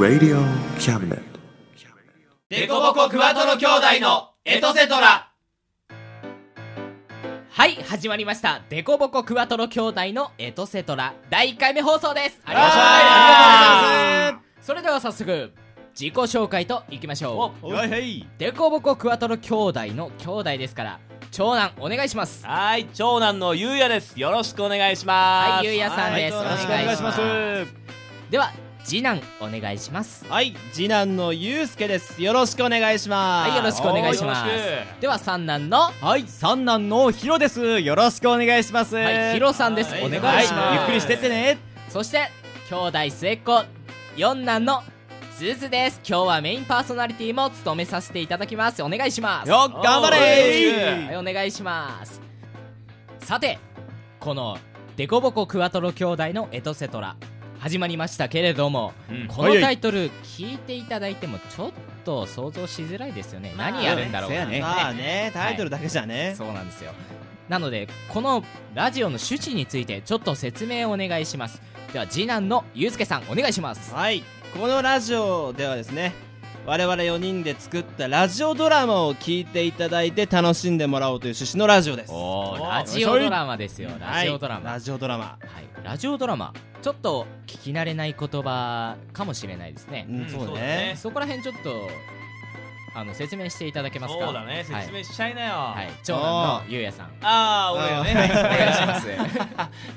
[0.00, 0.38] Radio
[0.78, 1.20] Cabinet.
[2.48, 5.30] デコボコクワトロ兄弟のエトセトラ。
[7.50, 8.62] はい始まりました。
[8.70, 11.12] デコボコクワトロ兄弟のエトセトラ。
[11.28, 12.40] 第1回目放送です。
[12.46, 12.80] ありがとうござい。
[12.80, 14.66] ますありがとうございます。
[14.66, 15.52] それでは早速
[15.90, 17.66] 自己紹介といきましょう。
[18.38, 21.00] デコボコクワトロ兄弟の兄弟ですから
[21.30, 22.44] 長男お願いします。
[22.46, 24.18] はい長男のゆうやです。
[24.18, 25.50] よろしくお願いします。
[25.52, 26.34] はいゆうやさんです。
[26.34, 27.20] よろしくお願いします。
[28.30, 28.50] では
[28.84, 30.24] 次男お願いします。
[30.26, 32.22] はい次男のゆうすけです。
[32.22, 33.50] よろしくお願いします。
[33.50, 34.50] はいよろしくお願いします。
[35.00, 35.90] では三男の？
[36.00, 37.80] はい三男のひろです。
[37.80, 38.96] よろしくお願いします。
[38.96, 39.92] はいヒロさんです。
[39.92, 40.52] はいお願いします。
[40.54, 41.58] はいゆっくりしてってね。
[41.88, 42.30] そして
[42.70, 43.64] 兄弟末っ子
[44.16, 44.82] 四男の
[45.38, 46.00] ズズです。
[46.04, 48.82] 今日はメインパーソナリティも務めさせていただきます。
[48.82, 49.48] お願いします。
[49.48, 51.06] よっ頑張おれ！
[51.06, 52.20] はいお願いします。
[53.20, 53.60] さて
[54.18, 54.58] この
[54.96, 57.14] デコボコクワトロ兄弟のエトセトラ
[57.60, 59.28] 始まりましたけれども、うん。
[59.28, 61.70] このタイトル聞いていただいてもちょっ
[62.04, 63.54] と想像しづらいですよね。
[63.56, 64.60] 何やるんだろうなね。
[64.60, 65.30] まあね。
[65.32, 66.34] タイトルだけじゃね。
[66.36, 66.90] そうなんですよ。
[67.48, 68.42] なのでこの
[68.74, 71.62] ラジオの趣旨についてちょっと説明をお願いします。
[71.92, 73.94] では次男のゆうすけさんお願いします。
[73.94, 76.14] はいこのラジオではですね
[76.66, 82.12] 我々4人で作ったラジオドラマを聞いていただいて楽しんでもらおうという趣旨のラジオです。
[82.12, 83.90] おーおラジオドラマですよ。
[83.98, 84.74] ラジオドラマ、はい。
[84.74, 85.24] ラジオドラマ。
[85.24, 90.06] はい、ラジオドラマちょっと聞き慣れない言葉かもしれないですね。
[90.10, 90.66] う、んそうそうだね。
[90.90, 91.88] ねそこら辺ちょっと
[92.94, 94.24] あの説明していただけますか？
[94.26, 94.56] そうだね。
[94.70, 97.06] はい説明しちゃいなよ、はい、長男のゆうやさん。
[97.22, 98.14] ああ俺よね。
[98.14, 98.30] はい。
[98.30, 99.06] お願いします。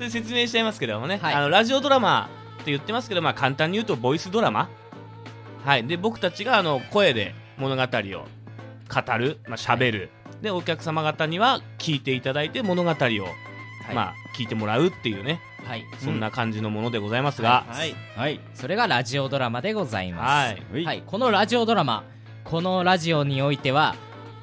[0.00, 1.34] で説明しちゃいますけどもね、はい。
[1.34, 2.30] あのラジオドラマ
[2.62, 4.68] って言ってますけど、まあ、簡単に言うとボイスドラマ。
[5.64, 5.86] はい。
[5.86, 10.10] で僕たちがあの声で物語を語るまあ喋る、
[10.40, 13.94] でお客様方には聞いていただいて物語を、はい。
[13.94, 15.40] まあ聞いてもらうっていうね。
[15.64, 15.84] はい。
[15.98, 17.94] そんな感じのものでございますが、はい。
[18.16, 18.40] はい。
[18.54, 20.54] それがラジオドラマでございます。
[20.54, 20.84] はい。
[20.84, 22.04] はい、このラジオドラマ
[22.44, 23.94] このラジオにおいては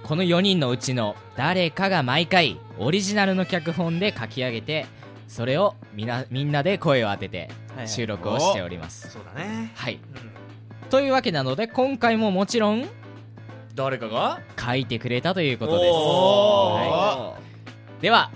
[0.03, 4.85] この4人のうちの誰かが毎回オリジナルの脚本で書き上げて
[5.27, 9.09] それをみなみんなで声を当ててはい収録をしております。
[9.09, 9.95] そうだね、はい。
[9.95, 10.89] うん。
[10.89, 12.87] というわけなので今回ももちろん
[13.75, 14.39] 誰かが？
[14.59, 15.93] 書いてくれたということです。
[15.93, 17.35] は
[17.99, 18.01] い。
[18.01, 18.31] では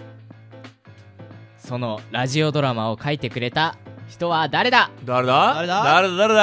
[1.58, 3.76] そのラジオドラマを書いてくれた
[4.08, 4.92] 人は誰だ？
[5.04, 5.54] 誰だ？
[5.56, 5.84] 誰だ？
[5.84, 6.16] 誰だ？
[6.18, 6.40] 誰だ？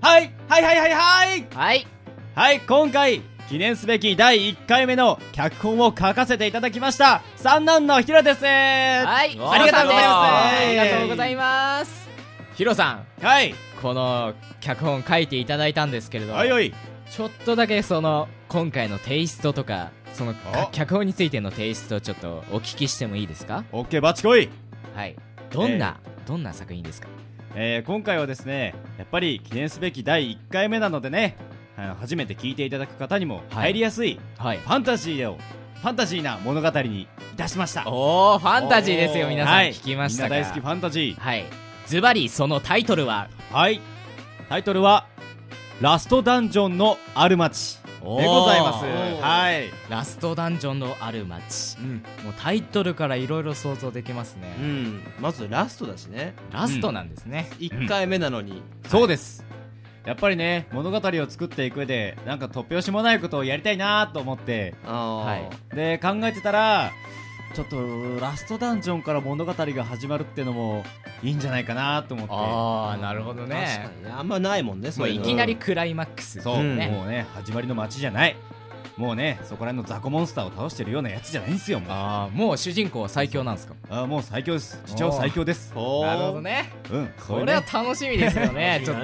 [0.00, 0.32] はい。
[0.48, 1.46] はいはいはいはい。
[1.54, 1.86] はい。
[2.34, 2.60] はい。
[2.60, 7.22] 今回記念すべき第1回目の脚本を書かせていただきました。
[7.36, 8.44] 三男のひろです。
[8.44, 9.38] はい。
[9.38, 10.56] わありがとうございます。
[10.56, 12.09] ありがとうございます
[12.60, 16.74] ヒロさんはいこの脚本書いていただいたんですけれど、はいはい。
[17.10, 20.34] ちょっとだけその今回のテイストとかその
[20.70, 23.64] 脚本についてのテイストをちょっとお聞きしてもいいですか？
[23.72, 24.50] オッケーバッチコイ
[24.94, 25.16] はい。
[25.50, 27.08] どんな、どんな作品ですか？
[27.54, 31.38] えー今回はですねやっぱり記念すべき第1回目なのでね
[31.78, 33.44] あの初めて聞いていただく方にもはい。
[33.70, 34.58] 入りやすいはい。
[34.58, 35.38] ファンタジーを
[35.80, 37.06] ファンタジーな物語にい
[37.38, 37.88] たしました。
[37.88, 39.72] おおファンタジーですよ皆さんはい。
[39.72, 41.44] 聞きましたか、みんな大好きファンタジはい
[41.90, 43.28] ズバリそのタイトルは？
[43.50, 43.80] ーはい。
[44.48, 45.08] タイトルは
[45.82, 48.84] 「ラストダンジョンのある町」でございます。
[49.20, 49.64] はい。
[49.88, 51.78] ラストダンジョンのある街。
[51.78, 51.94] うん。
[52.22, 55.02] もうタイトルからいろいろ想像できますね、うん。
[55.18, 56.36] まずラストだしね。
[56.52, 58.62] ラストなんですね、1回目なのに。
[58.86, 59.44] そうです。
[60.04, 64.76] やっぱりね物語を作っていく上でなんか突拍子もないことをやりたいなと思って。
[64.84, 65.74] はい。
[65.74, 66.92] で考えてたら
[67.52, 70.84] ちょっとラストダンジョンから物語が始まるってのも
[71.22, 72.32] いいんじゃないかなと思って。
[72.34, 73.82] ああなるほど確ね。
[73.84, 75.22] かにねあんまないもんねもそうういうの。
[75.22, 76.40] いきなりクライマックス。
[76.40, 78.36] そう、うんもうね始まりの街じゃない。
[78.96, 81.88] もうねそこら辺の雑魚モンスターを倒してるようなやつじゃないんですよもう。
[81.90, 83.74] あもう主人公は最強なんですか？
[83.88, 84.80] あもう最強です。
[84.86, 85.70] 父は最強です。
[85.74, 86.70] なるほどね。
[86.90, 88.82] うんそこれは楽しみですよね。
[88.84, 89.02] ちょっと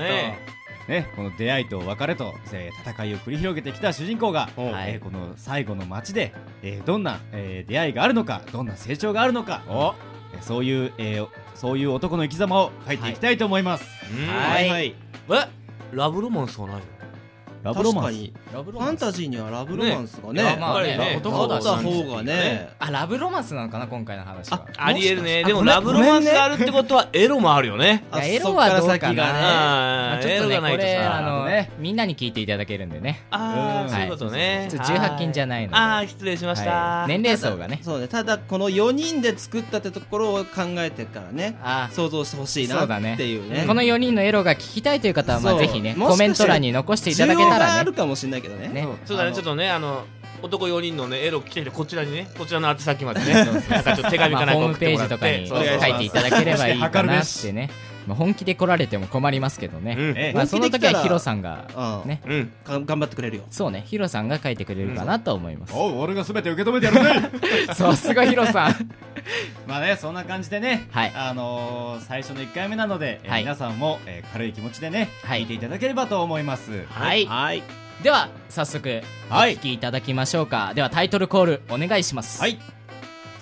[0.88, 4.62] ねねこの出会いと別れと、えー戦いを繰り広げてきた主人公が、う。
[4.62, 6.32] んはいえーこの最後の街で、
[6.62, 9.94] えーどんな、えー出会いがあるのかどんな成長があるのかお。
[10.34, 14.26] えーそういう、えーそういう男の生き様を書いていきたいと思います、うん。
[14.28, 14.68] はい。
[14.68, 14.94] はい。
[15.30, 15.48] え
[15.92, 16.82] ラブロマンスはないの？
[17.62, 18.06] ラブロマンス。
[18.06, 18.32] 確かに。
[18.52, 20.56] ラブファンタジーにはラブロマンスがねね。
[20.60, 20.90] まあね。
[20.90, 21.16] やっぱりね。
[21.18, 22.70] 男だった方がね。
[22.78, 24.66] あラブロマンスなのかな今回の話は。
[24.76, 25.44] ありえるね。
[25.44, 28.04] でもラブロマンスがあるってことはエロもあるよね。
[28.12, 29.32] エあそっロはどうかから先がね。
[29.32, 33.22] なまあちょっとねエロがないことれさあのねみんなに聞いていただけるんでね。
[33.32, 33.38] うん。
[33.38, 34.68] ああそういうことね。
[34.70, 35.76] ちょっと18禁じゃないので。
[35.76, 36.70] ああ失礼しました。
[36.70, 37.08] はい。
[37.08, 37.80] 年齢層がね。
[37.82, 38.08] そうね。
[38.08, 43.14] ただこの4人で作ったってところを考えてからねあ想像してほしいなそうだね。
[43.14, 47.80] っていうねこの4人のエロが聞きたいという方はぜひねコメント欄に残していただけたらね。
[47.80, 48.68] あるかもしれないけどね。
[48.68, 48.86] ね。
[49.04, 49.32] そうだね。
[49.32, 50.04] ちょっとねあの
[50.42, 53.34] 男4人のねエロ来てるこちらにねこちらの宛先までね。
[53.34, 55.44] なんかちょっと手紙まあ、かなんかホームペー送ってもらって。
[55.44, 57.70] ジとかに書いていただければいいかなってね、
[58.06, 60.14] まあ、本気で来られても困りますけどね、うん。
[60.16, 62.22] えまあ、その時はヒロさんがうんね。
[62.26, 62.52] うん。
[62.64, 63.44] か頑張ってくれるよ。
[63.50, 63.84] そうね。
[63.86, 67.66] ヒロさんが書いてくれるかなと思います、おう俺が全て受け止めてやるぜ。
[67.74, 68.90] さすがヒロさん
[69.66, 71.12] まあねそんな感じでね、はい。
[71.14, 73.40] あのー最初の1回目なので、えーはい。
[73.42, 75.40] 皆さんも、えー軽い気持ちでね、はい。
[75.40, 76.84] 聞いていただければと思います。
[76.90, 77.26] はい。
[77.26, 77.62] はい。
[78.02, 79.56] では早速おはい。
[79.56, 80.72] 聞きいただきましょうか。
[80.74, 82.40] ではタイトルコールお願いします。
[82.40, 82.58] はい。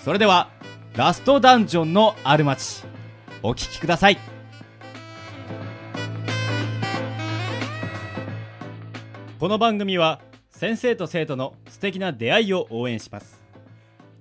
[0.03, 0.49] それでは
[0.95, 2.83] ラストダンジョンのある町
[3.43, 4.17] お聞きください。
[9.39, 13.44] この番組は先生と生徒の素敵な出会いを応援します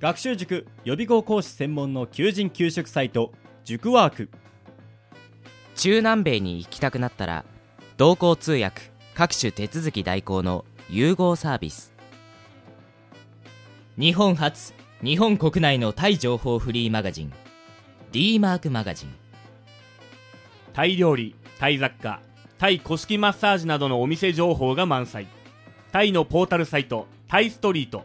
[0.00, 3.32] 学習塾予備校講師専門の求人・給食サイト
[3.64, 4.28] 塾ワーク。
[5.76, 7.44] 中南米に行きたくなったら
[7.96, 11.92] 同行通訳各種手続き代行の融合サービス。
[13.96, 17.32] 日本初日本国内のタイ情報フリーマガジン
[18.10, 19.14] D マークマガジン。
[20.72, 22.20] タイ料理タイ雑貨
[22.58, 25.28] タイ古式マッサージなどのお店情報が満載。
[25.92, 28.04] タイのポータルサイトタイストリート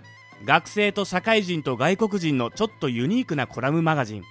[0.45, 4.23] 学生と社会人と外国人のちょっとユニークなコラムマガジン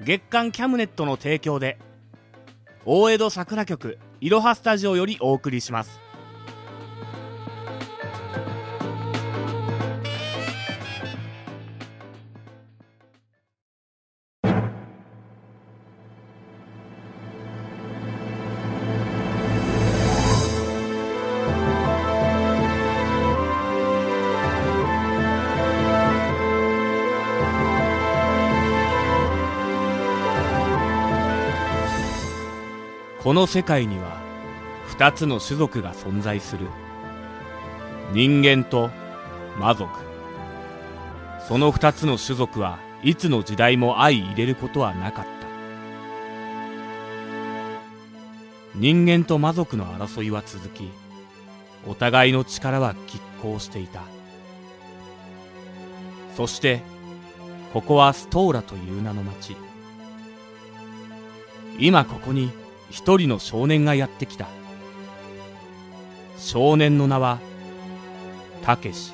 [0.00, 1.78] 月刊キャムネットの提供で
[2.84, 6.05] 大江戸桜局いろはスタジオよりお送りします。
[33.26, 34.22] この世界には
[34.96, 36.68] 2つの種族が存在する。
[38.12, 38.88] 人間と
[39.58, 39.90] 魔族。
[41.48, 45.30] その2つの種族はいつの時代も相入れることはなかった。
[48.76, 50.88] 人間と魔族の争いは続き
[51.84, 54.02] お互いの力は拮抗していた。
[56.36, 56.80] そして
[57.72, 59.56] ここはストーラという名の町。
[61.80, 62.52] 今ここに
[62.90, 64.46] 一人の少年がやってきた。
[66.38, 67.38] 少年の名は
[68.62, 69.12] たけし。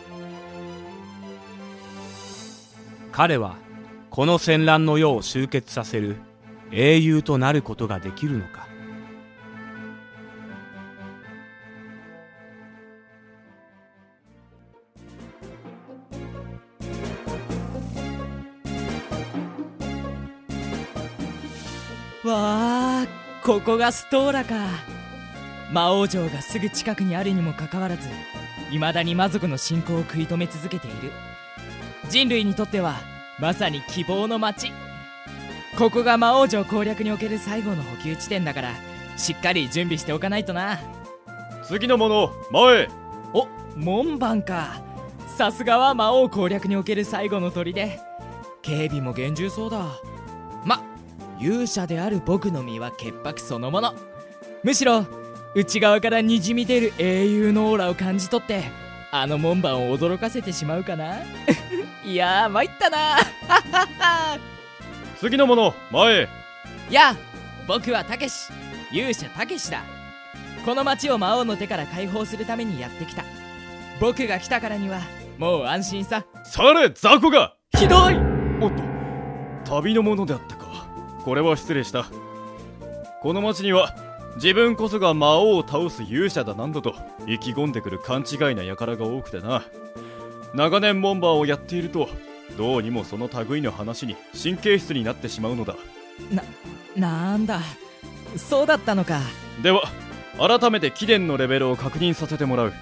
[3.12, 3.56] 彼は
[4.10, 6.16] この戦乱の世を終結させる
[6.70, 8.71] 英雄となることができるのか。
[23.82, 24.54] がストーラか。
[25.72, 28.08] 魔王城がすぐ近くにあるにもかかわらず
[28.70, 31.10] 未だに魔族の侵攻を食い止め続けている。
[32.08, 33.00] 人類にとっては
[33.40, 34.70] まさに希望の街。
[35.76, 38.72] ここが魔王城攻略における最後の補給地点だから
[39.16, 40.78] しっかり準備しておかないとな。
[41.64, 42.82] 次のもの前。
[42.82, 42.88] へ
[43.34, 44.80] お門番か。
[45.36, 47.74] さすがは魔王攻略における最後の砦。
[48.62, 49.78] 警備も厳重そうだ。
[49.78, 50.11] ま
[51.42, 53.94] 勇者である僕の身は潔白そのもの。
[54.62, 55.04] むしろ
[55.56, 58.62] 内側からにじみ出る英雄のオーラを感じ取って
[59.10, 61.18] あの門番を驚かせてしまうかな。
[62.06, 63.16] いやー参ったな。
[65.18, 66.28] 次のもの前へ。
[66.90, 67.16] やあ
[67.66, 68.48] 僕はたけし。
[68.92, 69.82] 勇者たけしだ。
[70.64, 73.24] この町を魔王の手から解放するためにやってきた。
[74.00, 75.00] 僕が来たからには
[75.38, 76.24] もう安心さ。
[76.44, 77.54] され雑魚が。
[77.76, 78.14] ひどい。
[78.60, 78.82] おっと
[79.64, 80.61] 旅のものであったか
[81.24, 82.06] これは失礼した。
[83.20, 83.94] この町には
[84.36, 86.94] 自分こそが魔王を倒す勇者だなんだと
[87.26, 89.62] 意気込んでくる勘違いな輩が多くてな。
[90.54, 92.08] 長年門番をやっていると
[92.58, 95.76] どうにもその類の話に神経質になってしまうのだ。
[96.96, 97.60] なんだ。
[98.36, 99.20] そうだったのか。
[99.62, 99.82] では
[100.38, 102.72] 改めて貴殿のレベルを確認させてもらう。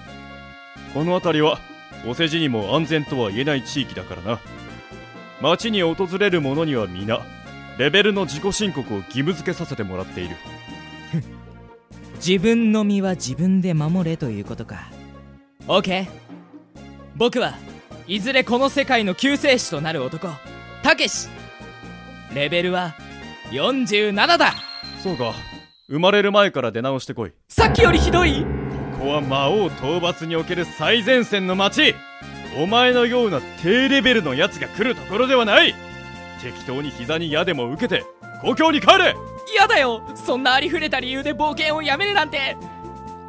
[0.93, 1.59] この辺りは
[2.07, 4.39] お世辞にも安全とは言えない地域だからな。
[5.41, 7.21] 町に訪れる者には皆
[7.77, 10.35] レベルの自己申告を義務付けさせてもらっている。
[12.25, 14.91] 自分の身は自分で守れということか。
[15.67, 16.07] OK
[17.15, 17.55] 僕は
[18.07, 20.27] いずれこの世界の救世主となる男。
[20.83, 21.29] たけし。
[22.33, 22.95] レベルは
[23.51, 24.53] 47だ。
[25.01, 25.33] そうか。
[25.87, 27.33] 生まれる前から出直してこい。
[27.49, 28.45] さっきよりひどい。
[28.99, 31.95] ここは魔王討伐における最前線の町
[32.55, 35.73] お前のような低レベルのやつが来るところではない
[36.41, 38.03] 適当に膝に矢でも受けて
[38.41, 39.15] 故郷に帰れ。
[39.53, 40.01] 嫌だよ。
[40.15, 42.57] そんなありふれた理由で冒険をやめるなんて。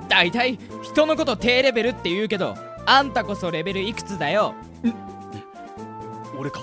[0.09, 2.55] 大体人のこと低レベルって言うけど
[2.85, 4.55] あんたこそレベルいくつだよ。
[6.39, 6.61] 俺か。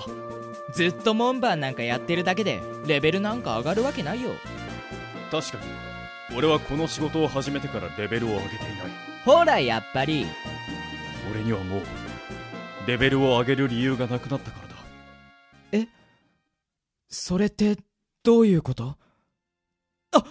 [0.73, 4.31] ずっと門番なんかやってるだけでレベルなんか上がるわけないよ。
[5.31, 5.63] 確かに。
[6.37, 8.65] 俺はこの仕事を始めてからレベルを上げていない。
[9.25, 10.25] ほらやっぱり。
[11.31, 11.81] 俺にはもう
[12.87, 14.68] レベルを上げる理由がなくなったから。
[14.68, 14.68] だ
[17.09, 17.77] それって
[18.23, 18.95] どういうこと？
[20.11, 20.23] あ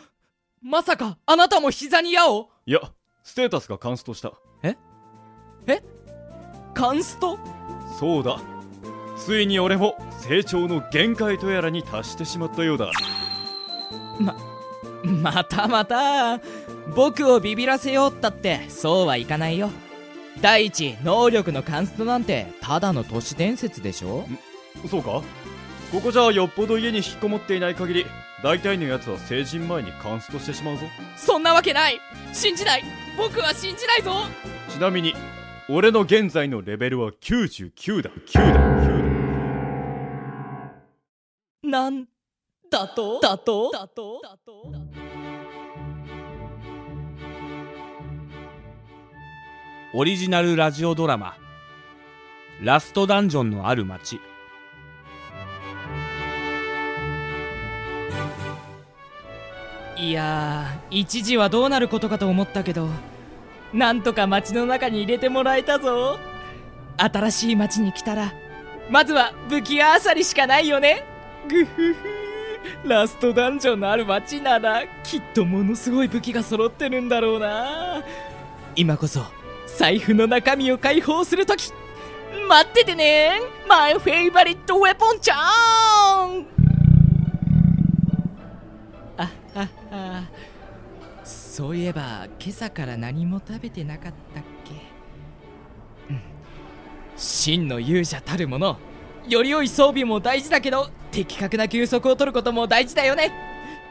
[0.62, 2.80] まさかあなたも膝に矢をいや
[3.24, 4.32] ステータスがカンストした。
[6.74, 7.38] カンスト？
[7.98, 8.40] そうだ。
[9.16, 12.92] ついに俺も成長の限界とやらに達してしまったようだ。
[15.02, 16.40] またまた。
[16.94, 19.70] 僕をビビらせようったってそうはいかないよ。
[20.40, 24.26] 第一能力のカンストなんてただの都市伝説でしょ？
[24.88, 25.22] そうか？
[25.90, 28.06] ここじゃよっぽど家に引きこもっていない限り
[28.42, 30.82] 大体のやつは成人前にカンストしてしまうぞ。
[31.16, 31.98] そんなわけない。
[32.32, 32.84] 信じない。
[33.16, 34.12] 僕は信じないぞ。
[34.68, 35.14] ちなみに
[35.68, 38.10] 俺の現在のレベルは99だ。
[38.10, 38.60] 9だ。
[38.60, 38.92] 9
[41.64, 41.70] だ。
[41.70, 42.06] なん
[42.70, 43.18] だと？
[43.20, 43.70] だと？
[43.72, 44.20] だと？
[44.22, 44.70] だと？
[49.94, 51.34] オリジナルラジオドラマ
[52.60, 54.20] 「ラストダンジョンのある町」
[59.98, 62.88] いやー一時はどうなることかと思ったけど
[63.72, 66.18] なんとか街の中に入れてもらえたぞ。
[66.96, 68.32] 新しい街に来たら
[68.90, 71.04] まずは武器あさりしかないよね。
[71.48, 71.96] グフフ。
[72.84, 78.02] ラストダンジョンのある街ならきっとものすごい武器が揃ってるんだろうな。
[78.74, 79.22] 今こそ
[79.66, 81.72] 財布の中身を解放するとき
[82.48, 85.36] 待っててねマイフェイバリットウェポンちゃ
[86.26, 86.57] ん
[89.58, 90.24] はは
[91.24, 94.72] そういえば今朝から何も食べてなかったっけ？
[96.08, 96.22] うん。
[97.16, 98.78] 真の勇者たるもの
[99.26, 103.32] より良い装備も大事だけど的確な休息を取ることも大事だよね。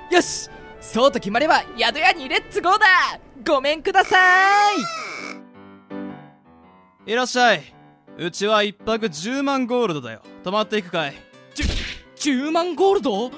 [0.09, 2.85] よしそうと決まれば宿屋にレッツゴーだ。
[3.45, 4.77] ごめんください。
[7.11, 7.63] いらっしゃい。
[8.17, 10.21] うちは一泊10万ゴールドだよ。
[10.43, 11.13] 泊まっていくかい。
[12.15, 13.31] 10万ゴールド？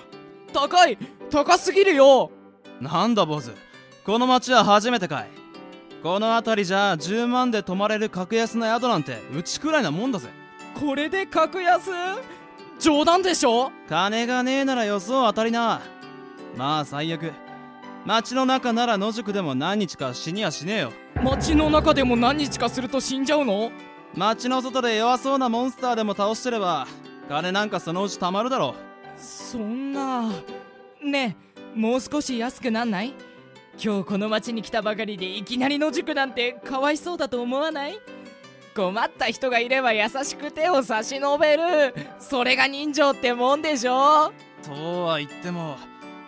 [0.54, 0.98] 高い
[1.30, 2.32] 高すぎるよ。
[2.82, 3.52] なんだ坊主
[4.06, 5.28] この町は初めてかい。
[6.02, 10.30] この辺りじゃ10万で泊まれる格安な宿なんてうちくらいなもんだぜ。
[10.80, 11.92] これで格安？
[12.80, 13.72] 冗談でしょ？
[13.90, 15.82] 金がねえなら予想当たりな。
[16.56, 17.32] まあ最悪。
[18.06, 20.94] 町の中なら野宿でも何日か死にはしねえよ。
[21.22, 23.72] 街の中でも何日かすると死んじゃうの？
[24.16, 26.88] 町の外で弱そうなモンスターでも倒してれば
[27.28, 28.74] 金なんかそのうち貯まるだろ
[29.18, 30.32] そんな
[31.04, 31.36] ね
[31.76, 33.14] えもう少し安くなんない？
[33.82, 38.00] 今日この町に来たばかりでいきなり野宿なんてかわいそうだと思わない？
[38.76, 41.94] 困った人がいれば優しく手を差し伸べる。
[42.20, 44.32] それが人情ってもんでしょ？
[44.64, 45.78] とは言っても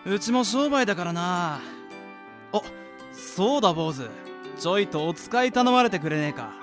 [0.06, 1.60] うちも商売だからな。
[2.54, 2.62] あ
[3.12, 4.10] そうだ坊主。
[4.58, 6.54] ちょいとお使い頼まれてくれねえか。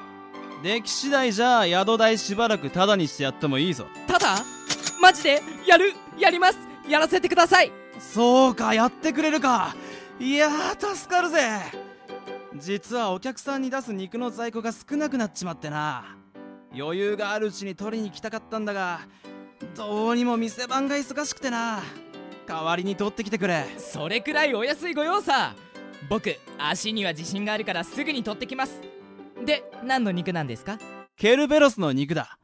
[0.63, 3.87] 出来次第じゃあ宿代しばらくタダにしてやってもいいぞ。
[4.07, 4.37] ただ
[5.01, 5.43] マジで？
[5.67, 5.93] やる？
[6.19, 6.59] やります。
[6.89, 9.75] やらせてくださいそうかやってくれるか。
[10.19, 11.61] いやー助かるぜ。
[12.57, 16.17] 実はお客さんに出す肉の在庫が少なくなっちまってな。
[16.75, 19.01] 余裕があるうちに取りに来たかったんだが
[19.75, 21.83] どうにも店番が忙しくてな。
[22.47, 23.65] 代わりに取ってきてくれ。
[23.79, 25.55] それくらいお安いご用さ
[26.09, 28.81] 僕足には自信があるからすぐに取ってきます。
[29.45, 30.79] で何の肉なんですか？
[31.17, 32.39] ケルベロスの肉だ。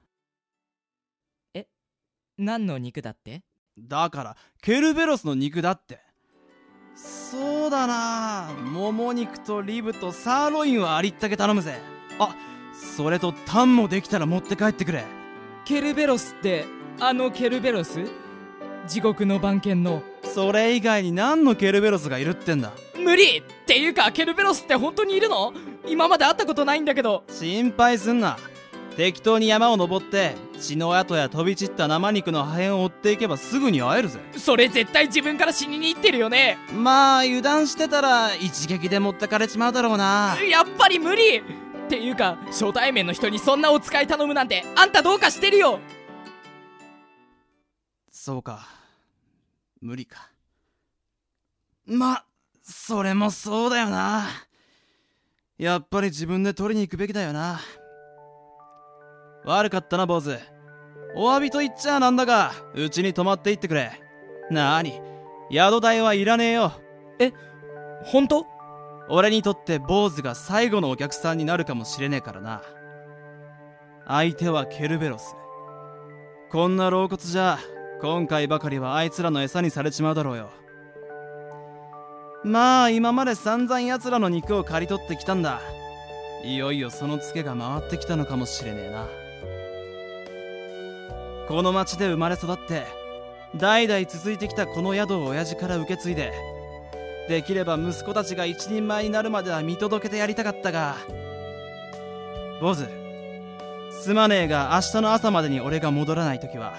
[2.36, 3.42] 何の肉だって？
[3.78, 6.00] だからケルベロスの肉だって。
[6.94, 8.52] そうだな。
[8.64, 11.80] もも肉とリブとサーロインはありったけ頼むぜ。
[12.18, 12.36] あ
[12.72, 15.04] それとタンもできたら持って帰ってくれ。
[15.64, 16.66] ケルベロスって
[17.00, 17.98] あのケルベロス？
[18.86, 20.02] 地獄の番犬の。
[20.22, 22.72] それ以外に何のケルベロスがいるってんだ？
[22.96, 25.52] 無理っていうかケルベロスって本当にいるの？
[25.88, 27.24] 今まで会ったことないんだけど。
[27.28, 28.38] 心配すんな。
[28.96, 34.20] 適当に山を登って血の跡や飛び散った生肉の破片を追っていけばすぐに会えるぜ。
[34.36, 36.58] それ絶対自分から死にに行ってるよね。
[36.72, 40.36] まあ油断してたら一撃で持ってかれちまうだろうな。
[40.48, 41.42] やっぱり無理。
[41.84, 45.80] っていうか初対面の人にそんなお使い頼むなんてあんたどうかしてるよ。
[48.10, 48.66] そうか。
[49.82, 50.30] 無理か。
[51.86, 52.24] ま
[52.62, 54.26] それもそうだよな。
[55.58, 57.60] やっぱり自分で取りに行くべきだよな
[59.44, 60.38] 悪かったな坊主。
[61.14, 63.92] お詫びと言っちゃなんだがうちに泊まっていってくれ。
[64.50, 65.00] なーに
[65.50, 66.72] 宿代はいらねえよ。
[68.04, 68.46] 本当？
[69.08, 72.62] 俺にとって坊主が最後のお客さんになるかもしれねえからな。
[74.06, 75.36] 相手はケルベロス。
[76.50, 77.58] こんな老骨じゃ
[78.00, 80.50] 今回ばかりはあいつらの餌にされちまうだろうよ。
[82.44, 85.60] まあ今まで散々奴らの肉を刈り取ってきたんだ。
[86.42, 89.06] いよいよそのツケが回ってきたのかもしれねえな
[91.48, 92.84] この町で生まれ育って
[93.56, 96.32] 代々続いてきたこの宿を親父から受け継いで
[97.28, 100.96] できれば息子たちが一人前になるまでは見届けてやりたかったが
[102.60, 102.84] 坊主
[103.90, 106.74] すまねえが明日の朝までに俺が戻らない時は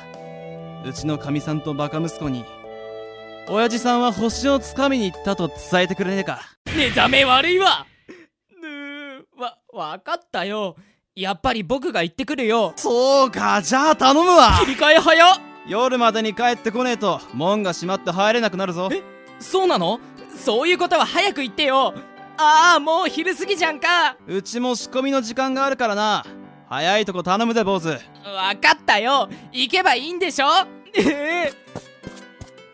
[0.86, 2.46] うちのかみさんとバカ息子に
[3.48, 6.42] 親父さんは星をつかみに行ったと伝えてくれねえか。
[6.76, 7.86] 目覚め悪いわ。
[8.60, 10.76] ぬーわわかったよ。
[11.16, 12.74] やっぱり僕が行ってくるよ。
[12.76, 14.52] そうかじゃあ頼むわ。
[14.60, 15.38] 切り替え早っ。
[15.66, 18.90] 夜までに帰ってこねえと門が閉まって入れなくなるぞ。
[18.92, 19.02] え
[19.40, 20.02] そうなの？
[20.36, 21.94] そういうことは早く言ってよ。
[22.38, 24.18] ああもう昼過ぎじゃんか。
[24.28, 26.26] うちも仕込みの時間があるからな。
[26.68, 27.88] 早いとこ頼むぜ坊主。
[27.88, 27.98] わ
[28.62, 29.30] かったよ。
[29.54, 30.48] 行けばいいんでしょ？
[30.98, 31.02] え
[31.48, 31.54] え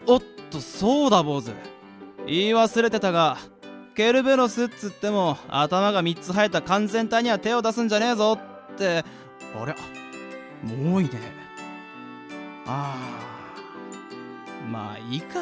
[0.07, 1.51] おっとそうだ坊主。
[2.25, 3.37] 言い忘れてたが
[3.95, 9.03] ケルベロスっつっても頭が3つ生えた完全体には手を出すんじゃねえぞって。
[9.53, 9.75] ありゃ
[10.63, 11.11] もういね
[12.65, 12.97] あ
[14.67, 14.69] あ。
[14.71, 15.41] まあいいか。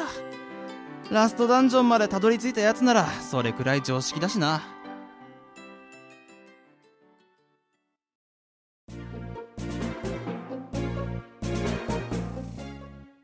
[1.10, 4.62] ラストダンジョンまでたどり着いたやつならそれくらい常識だしな。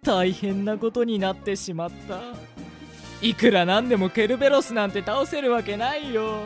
[0.02, 2.45] 大変なことになってしまった。
[3.22, 6.44] いくらなんでもケルベロスなんて倒せるわけないよ。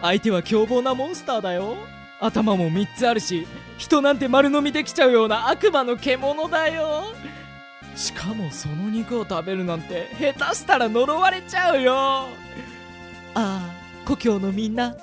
[0.00, 1.76] 相手は凶暴なモンスターだよ。
[2.20, 7.04] 頭も3つあるし人なんて丸飲みできちゃうような悪魔の獣だよ。
[7.94, 11.94] しかもその肉を食べるなんて下手したら呪われちゃうよ。
[11.94, 12.26] あ
[13.34, 13.60] あ
[14.04, 14.96] 故郷のみんな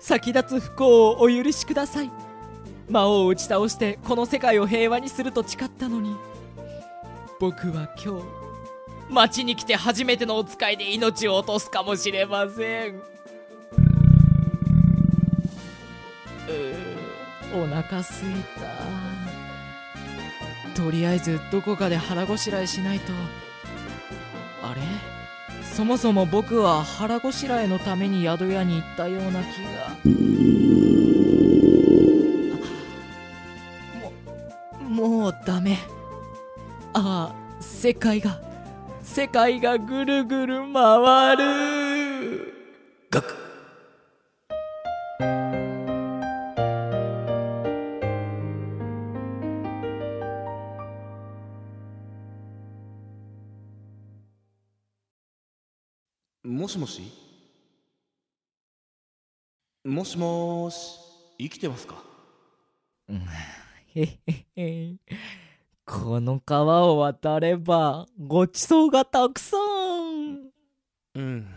[0.00, 2.10] 先立つ不幸をお許しください。
[2.88, 6.14] 魔王を打ち倒してこの世界を平和にすると誓ったのに。
[7.40, 8.41] 僕は今日
[9.12, 12.96] 町に来て初めてのお使いで命を落とすかもしれません。
[12.96, 13.00] う
[17.54, 18.28] お腹すい
[20.74, 20.80] た。
[20.82, 23.12] とりあえずどこかで腹ごしらえしないと。
[24.62, 24.80] あれ？
[25.62, 29.96] そもそも僕は腹ごしらえのために宿屋に行ったような気が。
[34.88, 35.78] ももうダメ。
[36.94, 38.51] ああ世界が。
[39.02, 41.42] 世界がぐるぐる回る。
[56.44, 57.02] もしもし？
[59.84, 60.98] もしもーし
[61.38, 62.02] 生きてますか？
[63.94, 64.96] へへへ
[65.84, 70.50] この川を渡ればごちそうがたくさん。
[71.14, 71.48] うん。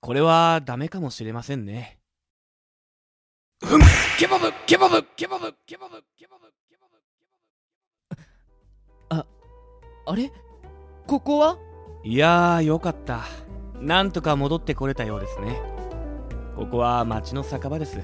[0.00, 1.98] これはダメかもしれませんね。
[4.18, 6.86] ケバブケバブケバブケバブケバブケバ
[8.10, 8.16] ブ。
[9.08, 9.26] あ
[10.06, 10.30] あれ？
[11.06, 11.56] ここは？
[12.04, 13.22] いやーよかった。
[13.80, 15.58] なんとか戻ってこれたようですね。
[16.54, 17.98] ここは町の酒場です。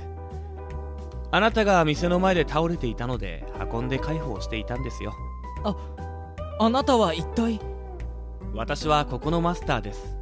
[1.31, 5.13] あなたが店の前で倒れていたので運んで介抱していたんですよ
[5.63, 7.61] あなたは一体？
[8.55, 10.17] 私はここのマスターです。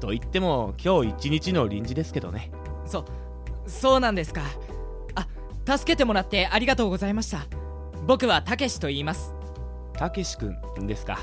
[0.00, 2.50] と言っても今日一日の臨時ですけどね。
[2.84, 3.04] そ
[3.66, 4.42] そうなんですか。
[5.14, 5.26] あ
[5.78, 7.46] 助けてもらってありがとうございました。
[8.06, 9.34] 僕はたけしと言います。
[9.94, 11.18] たけし君ですか。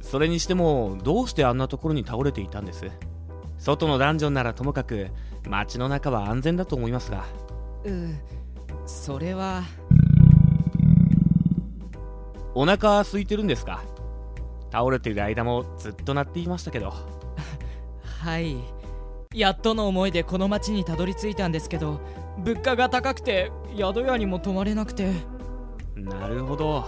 [0.00, 2.90] それにしてもどうしてあんなところに倒れていたんです？
[3.58, 5.08] 外のダンジョンならともかく
[5.48, 7.24] 街の中は安全だと思いますが。
[7.84, 7.90] う
[8.86, 9.62] それは
[12.54, 13.82] お腹空いてるんですか？
[14.70, 16.92] 倒れている間もずっと鳴っていましたけど。
[18.22, 18.56] はい。
[19.34, 22.00] やっとの思いでこの町にたどり着いたんですけど
[22.38, 25.12] 物価が高くて宿屋にも泊まれなくて。
[25.96, 26.84] なるほど。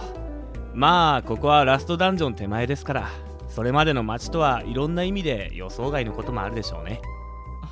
[0.73, 3.07] まあここはラストダンジョン手前ですから。
[3.47, 7.01] それまでの街とはいろんな意味で予想外のこともあるでしょうね。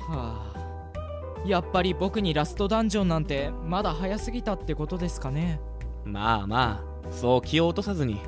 [0.08, 1.46] はあ。
[1.46, 5.58] やっぱり僕にラストダンジョンなんてまだ早すぎたってことですかね。
[6.04, 8.20] まあまあそう気を落とさずに。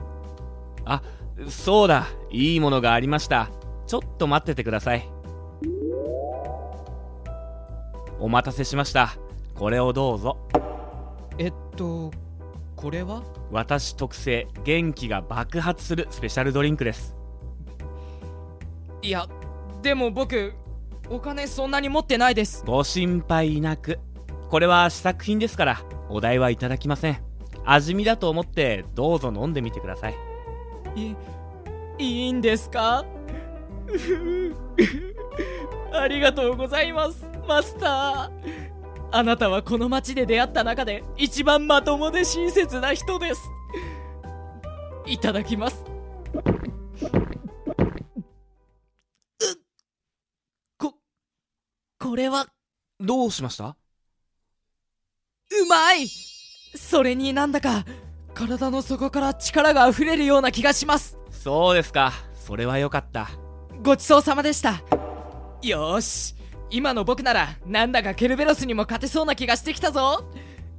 [0.84, 1.02] あ
[1.48, 2.06] そうだ。
[2.30, 3.50] いいものがありました。
[3.86, 5.08] ちょっと待っててください。
[8.18, 9.16] お待たせしました。
[9.54, 10.36] これをどうぞ。
[11.38, 12.10] えっと
[12.76, 13.22] これは？
[13.50, 17.16] 私特製元気が爆発するスペシャルドリンクです。
[19.02, 19.26] いや
[19.82, 20.54] でも僕
[21.10, 22.64] お金そんなに持ってないです。
[22.64, 23.98] ご心配なく。
[24.48, 27.18] これは試作品ですからお代はいただきません
[27.64, 30.14] 味見だと思ってどうぞ飲んでみてください。
[30.96, 31.14] い
[31.98, 33.04] いいんですか？
[35.92, 38.30] ありがとうございますマスター。
[39.14, 43.42] あなたはこの街で出会った中で一番まともで親切な人です。
[45.06, 45.84] いただきます。
[50.78, 50.94] こ
[51.98, 52.46] これは。
[52.98, 53.76] どうしました？
[55.50, 56.06] うまい
[56.74, 57.84] それになんだか
[58.34, 61.18] 体の底から力が溢れるような気がします。
[61.30, 62.12] そうですか。
[62.34, 63.30] それはよかった。
[63.82, 64.82] ごちそうさまでした。
[65.62, 66.34] よーし。
[66.70, 70.24] 今の僕ならなんだかケルベロスにも勝てそうな気がしてきたぞ。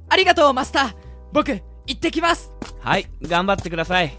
[0.08, 0.94] ありがとうマスター。
[1.32, 2.52] 僕行ってきます。
[2.80, 4.18] はい頑張ってください。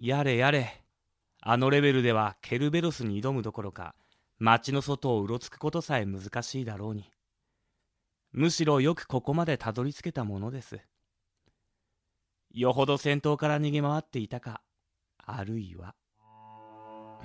[0.00, 0.82] やれやれ。
[1.40, 3.94] あのレベルではケルベロスに挑むどころか
[4.38, 7.10] 街の外をうろつくことさえ難しいだろうに
[8.32, 10.80] むしろよくここまでたどり着けたものです。
[12.50, 14.62] よほど戦闘から逃げ回っていたか
[15.24, 15.94] あるいは。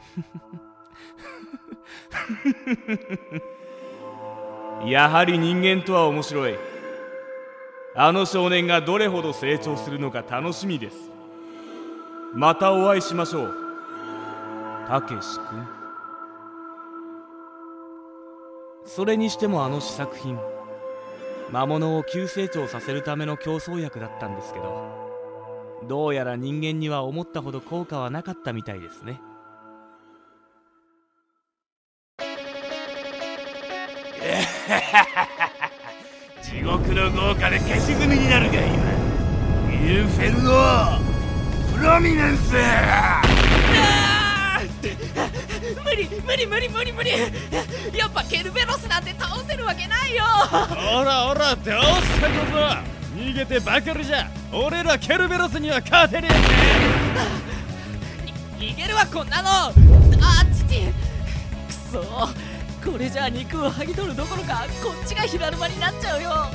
[4.86, 6.58] やはり人間とは面白い。
[7.96, 11.12] あの少年がどれほど成長するのか楽しみです。
[12.34, 13.54] またお会いしましょう
[14.88, 15.68] たけし君。
[18.86, 20.38] それにしてもあの試作品
[21.54, 24.90] 魔物を急成長させるための競争薬だったんですけど
[25.88, 29.22] どうやら人間には思ったほど効果はなかったみたいですね。
[36.42, 38.62] 地獄の豪華で消し済みになるがいい。
[38.62, 38.68] わ
[39.70, 41.00] インフェルノ
[41.78, 42.56] プロミネンス。
[45.84, 47.12] 無理無理無理無理無理。
[47.96, 48.73] やっぱケルベロ
[50.14, 50.24] いよ。
[50.24, 52.58] ほらほら倒したこと。
[53.18, 54.30] 逃げてばかりじゃ。
[54.52, 56.30] 俺らケルベロスには勝てね
[58.60, 59.50] 逃げるわこんなの。
[59.50, 59.74] あ
[60.54, 60.86] ちち
[61.68, 62.02] くそ。
[62.90, 66.30] これじゃあ肉を剥ぎ取るどころかこっちが平沼になっちゃうよ。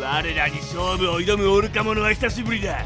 [0.00, 2.82] 我らに勝負を挑むオルカ者は久しぶりだ。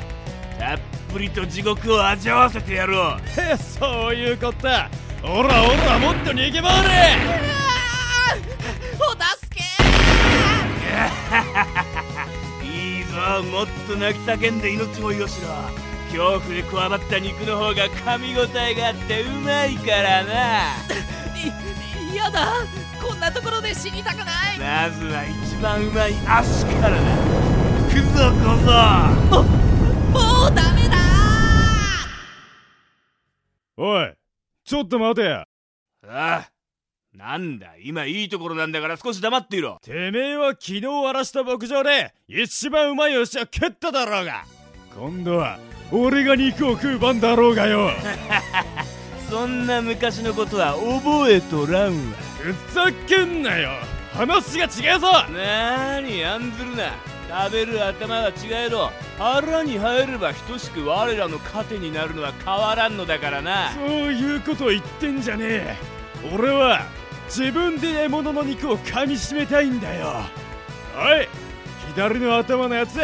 [0.58, 0.78] たっ
[1.12, 3.20] ぷりと地獄を味わわせてやろう。
[3.38, 4.90] え そういうこった。
[5.22, 7.53] おらおらもっと逃げ回れ
[9.00, 9.62] お助け
[12.64, 15.48] いいぞもっと泣き叫んで命乞いをしろ。
[16.16, 20.32] 恐怖でこわばった肉の方が噛み応えがあってうまいからな。
[22.12, 22.52] いやだ。
[23.02, 24.58] こんなところで死にたくない。
[24.58, 27.00] まずは一番うまい足からだ。
[27.92, 28.56] くぞこ
[29.32, 29.42] そ
[30.12, 30.96] もうダメだ。
[33.76, 34.14] おい
[34.64, 35.46] ちょっと待てや。
[36.06, 36.53] ああ
[37.16, 39.78] なんだ今いいところなんだから少し黙っていろ。
[39.84, 44.44] てめえは昨日荒らした牧場で一番うまい牛を食っただろうが。
[44.96, 45.58] 今度は
[45.92, 47.90] 俺が肉を食う番だろうがよ。
[49.30, 52.16] そんな昔のことは覚えとらんわ。
[52.40, 53.70] ふざけんなよ。
[54.12, 55.12] 話が違うぞ。
[55.12, 56.94] なーに案ずるな。
[57.46, 58.32] 食べる頭は違
[58.66, 63.70] えど腹に入れば等しく我らの糧になるのは変わらんのだからな。
[63.70, 65.76] そういうこと言ってんじゃねえ。
[66.32, 66.82] 俺は
[67.28, 70.12] 自分で獲物の肉を噛みしめたいんだよ。
[70.96, 71.28] おい
[71.94, 72.98] 左の頭のやつ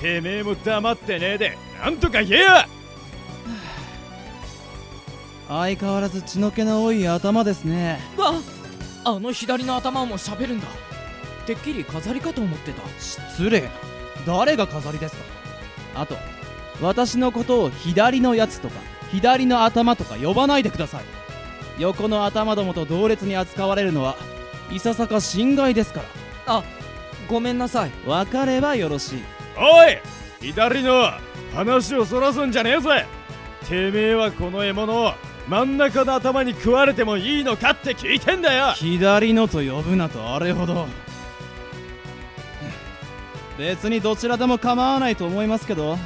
[0.00, 2.48] てめえも黙ってねえでなんとか言えよ。
[5.48, 8.00] 相変わらず血の気の多い頭ですね。
[8.16, 8.32] わ
[9.04, 10.66] あの左の頭も喋るんだ。
[11.46, 12.82] てっきり飾りかと思ってた。
[13.00, 13.62] 失礼。
[13.62, 13.68] な
[14.26, 15.22] 誰が飾りですか？
[15.94, 16.16] あと
[16.80, 18.74] 私のことを左のやつとか
[19.10, 21.04] 左の頭とか呼ばないでください
[21.82, 24.16] 横の頭どもと同列に扱われるのは
[24.70, 26.00] いささか侵害ですか
[26.46, 26.58] ら。
[26.58, 26.64] あ
[27.28, 27.90] ごめんなさい。
[28.06, 29.22] 分かればよろしい。
[29.56, 29.98] おい
[30.40, 31.10] 左の
[31.54, 33.06] 話をそらすんじゃねえぜ。
[33.68, 35.12] てめえはこの獲物を
[35.48, 38.72] 真ん中の頭に食われてもいいのかって聞いてんだよ。
[38.74, 40.86] 左のと呼ぶなとあれほど。
[43.58, 45.98] 別にどちらでも構わないと思いますけど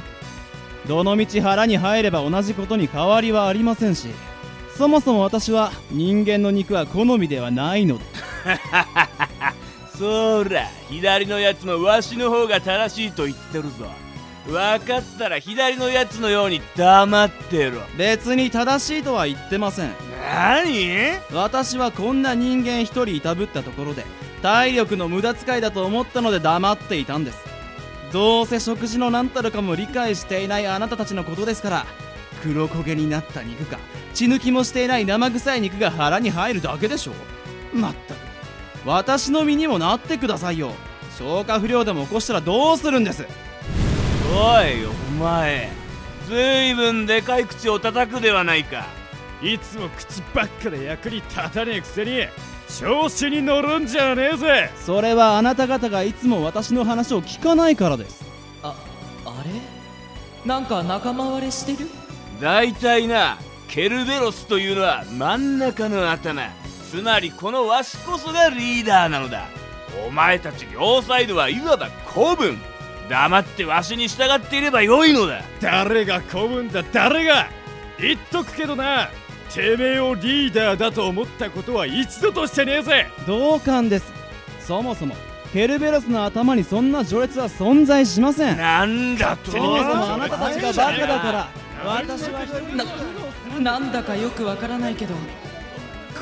[0.87, 4.09] どの道腹に入れば同じことに変わりはありませんし
[4.77, 7.97] そもそも私は人間の肉は好みではないの。
[7.97, 8.03] で
[9.97, 13.89] そら左のやつもわしの方が正しいと言ってるぞ。
[14.47, 17.81] 分かったら左のやつのように黙ってろ。
[17.97, 19.95] 別に正しいとは言ってません。
[20.31, 21.17] 何？
[21.33, 24.05] 私はこんな人間一人いたぶったところで
[24.43, 27.39] 体力の無駄遣いだと思ったので黙っていたんです。
[28.13, 31.85] どうせ食事の何たるかも理解していないあなたたちのことですから
[32.37, 33.79] 黒焦げになった肉か
[34.13, 37.13] 血抜きもしていない生臭い肉が腹に入るだけでしょ
[37.73, 38.17] まったく。
[38.85, 40.71] 私の身にもなってくださいよ。
[41.17, 43.25] 消化不良でも起こしたらどうするんです。
[44.33, 45.69] おいお前。
[46.27, 48.85] ずいぶんでかい口を叩くではないか。
[49.41, 52.27] いつも口ばっかで役に立たねえくせに
[52.79, 54.69] 調子に乗るんじゃねえぜ。
[54.75, 58.25] それはあなた方がいつも私の話を聞かないからです。
[58.63, 58.75] あ
[59.25, 59.51] あれ？
[60.45, 61.89] なんか仲間割れしてる？
[62.41, 66.49] 大体なケルベロスというのは真ん中の頭。
[66.89, 69.47] つまりこのわしこそがリーダーなのだ。
[70.07, 72.57] お前たち両サイドはいわば子分
[73.09, 75.41] 黙ってわしに従っていればよいのだ。
[75.59, 76.83] 誰が子分だ？
[76.93, 77.47] 誰が？
[77.99, 79.09] 言っとくけどな。
[79.49, 83.07] てめえをリーダーだと思ったことは一度としてねえぜ。
[83.25, 84.13] 同感です。
[84.59, 85.15] そもそも
[85.51, 88.57] ケルベロスの頭にそんな序列は存在しません。
[88.57, 89.51] なんだと？
[89.51, 91.49] そもそもあなたたちがバカだから
[91.85, 92.45] 私は
[93.59, 95.15] ななんだかよくわからないけど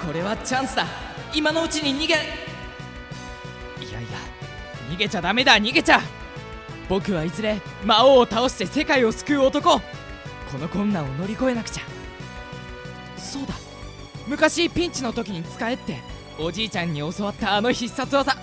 [0.05, 0.85] これはチャンスだ。
[1.33, 2.13] 今のうちに逃げ。
[2.13, 4.19] いやいや
[4.89, 5.57] 逃げちゃダメだ。
[5.57, 6.01] 逃げちゃ。
[6.87, 9.79] 僕はいずれ魔王を倒して世界を救う男。
[9.79, 9.81] こ
[10.59, 11.83] の困難を乗り越えなくちゃ。
[13.17, 13.55] そうだ。
[14.27, 16.01] 昔ピンチの時に使えって
[16.37, 18.35] おじいちゃんに教わったあの必殺技。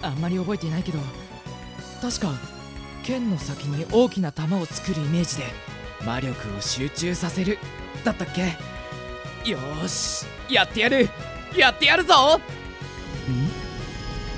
[0.00, 0.98] あんまり覚えていないけど
[2.00, 2.32] 確か
[3.02, 5.77] 剣の先に大きな弾を作るイメージで。
[6.04, 7.58] 魔力を集中させる。
[8.04, 8.56] だったっけ？
[9.50, 10.26] よーし。
[10.48, 11.08] やってやる。
[11.56, 12.40] やってやるぞ。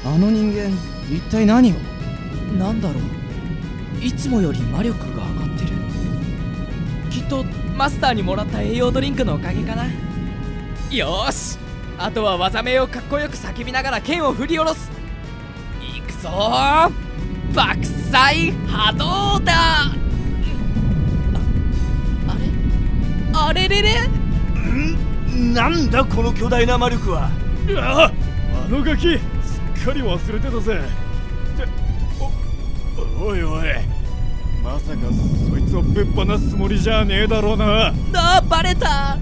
[0.05, 0.70] あの人間
[1.09, 1.77] 一体何を？
[2.59, 3.03] なんだろう。
[4.05, 5.73] いつもより魔力が上がってる。
[7.11, 7.44] きっと
[7.77, 9.85] マスターにもらった栄養ドリンクのおかげかな。
[10.90, 11.59] よーし。
[11.99, 14.90] あとは技名をかっこよく叫びながら剣を振り下ろす。
[15.96, 16.29] いくぞ。
[16.31, 16.90] ー
[17.55, 19.92] 爆砕波動だ
[23.40, 23.92] ああれあれれ？
[23.92, 24.09] れ
[25.53, 27.31] なんだこの巨大な魔力は？
[27.76, 28.12] あ
[28.66, 30.81] あのガキすっかり忘れてたぜ。
[31.55, 31.66] って
[33.18, 33.64] おおいおい
[34.62, 34.98] まさか
[35.50, 37.88] そいつをぶっ放すつもりじゃねえだろうな。
[37.88, 39.16] あーバレた。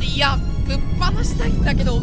[0.00, 2.00] いやぶっ放したいんだけど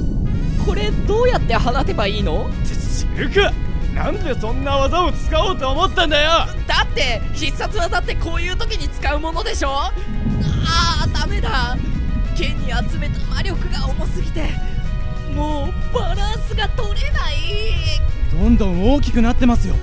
[0.65, 2.49] これどうやって放てばいいの？
[2.63, 3.51] 知るか
[3.93, 6.29] なんでそんな技を使おうと思ったんだよ。
[6.67, 9.91] だって必殺技ってこういう時に使うものでしょ？
[11.41, 11.77] だ。
[12.37, 14.49] 剣に集めた魔力が重すぎて
[15.35, 17.33] もうバランスが取れない。
[18.31, 19.75] どんどん大きくなってますよ。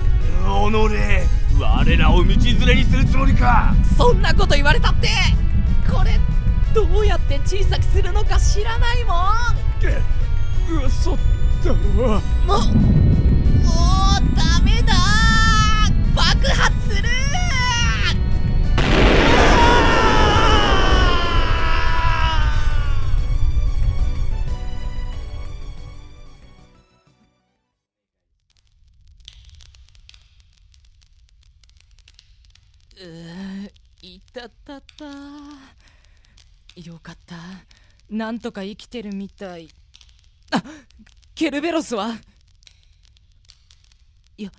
[0.47, 1.27] おのれ
[1.59, 3.75] 我らを道連れにするつもりか。
[3.97, 5.09] そんなこと言われたって
[5.89, 6.19] これ
[6.73, 9.17] どうやって小さくするのか知らないもん。
[10.85, 11.17] 嘘だ
[11.67, 12.61] ろももう
[14.35, 14.93] ダメだ。
[16.15, 17.09] 爆発する
[34.47, 35.05] いたたた。
[36.81, 37.35] よかった。
[38.09, 39.67] なんとか生きてるみたい。
[40.51, 40.63] あ
[41.35, 42.15] ケルベロスは？
[44.37, 44.49] や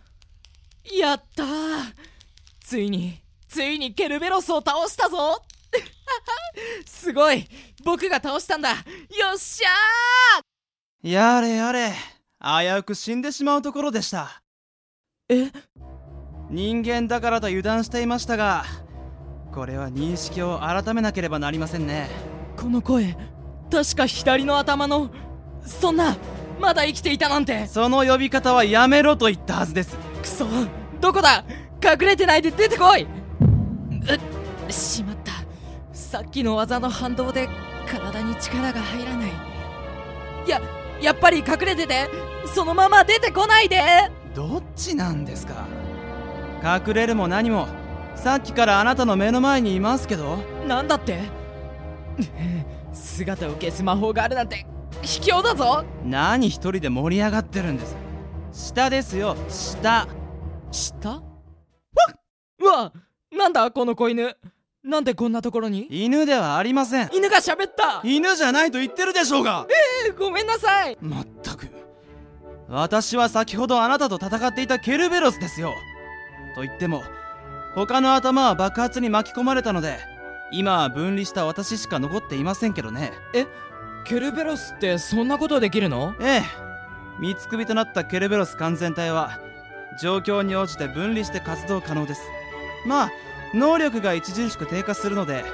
[0.92, 1.94] やったー。
[2.60, 5.42] ついについにケルベロスを倒したぞ。
[6.84, 7.48] すごい。
[7.82, 8.72] 僕が倒したんだ。
[8.72, 8.76] よ
[9.34, 11.10] っしゃー。
[11.10, 11.94] やれやれ。
[12.40, 14.42] 危うく死んでしまうところでした。
[15.30, 15.50] え？
[16.50, 18.64] 人間だからと油断していましたが
[19.58, 22.08] これは認識を改めなければなりませんね。
[22.56, 23.16] この声
[23.68, 25.10] 確か左の頭の
[25.66, 26.16] そんな
[26.60, 27.66] まだ生きていたなんて。
[27.66, 29.96] その呼び方はやめろと言ったはずです。
[30.22, 30.46] くそ
[31.00, 31.44] どこだ？
[31.84, 33.08] 隠れてないで出てこい。
[34.68, 35.32] うしまった。
[35.92, 37.48] さっきの技の反動で
[37.84, 39.30] 体に力が入らない。
[40.46, 40.60] や
[41.02, 42.08] やっぱり隠れてて
[42.54, 43.82] そのまま出てこないで。
[44.36, 45.66] どっちなんですか？
[46.62, 47.66] 隠れるも何も
[48.22, 50.38] さっきからあなたの目の前にいますけど。
[50.66, 51.20] なんだって？
[52.92, 54.66] 姿を消す魔法があるなんて
[55.02, 55.84] 卑怯だぞ。
[56.04, 57.96] 何一人で盛り上がってるんです。
[58.52, 59.36] 下ですよ。
[59.48, 60.08] 下。
[60.72, 61.22] 下？
[62.60, 62.92] わ
[63.30, 64.36] なんだこの子犬？
[64.82, 65.86] なんでこんなところに？
[65.88, 67.10] 犬ではありません。
[67.14, 68.00] 犬が喋った！
[68.02, 69.66] 犬じゃないと言ってるでしょうが。
[70.18, 70.98] ごめんなさい。
[71.00, 71.68] まったく。
[72.68, 75.72] 私は先ほどあなたと戦っていたケルベロスですよ。
[76.56, 77.02] と言っても
[77.74, 79.98] 他の頭は爆発に巻き込まれたので
[80.50, 83.12] 今は分離した私しか残っていませんけどね。
[84.04, 86.14] ケルベロスってそんなことできるの？
[86.20, 86.42] ええ。
[87.20, 89.38] 三つ首となったケルベロス完全体は
[90.00, 92.22] 状況に応じて分離して活動可能です。
[92.86, 93.10] まあ
[93.52, 95.44] 能力が著しく低下するので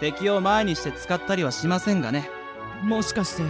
[0.00, 2.28] 敵を前にして使ったりはしませんがね。
[2.82, 3.44] もしかして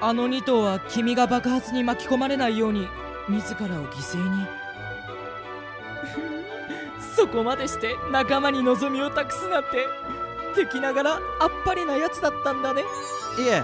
[0.00, 2.88] あの2頭は君が爆発に巻き込まれないように
[3.28, 4.46] 自らを犠牲に？
[7.24, 9.86] そこまでして仲間に望みを託すなんて
[10.54, 11.20] 敵ながらあっ
[11.64, 12.82] ぱれなやつだったんだね。
[12.82, 13.62] いえ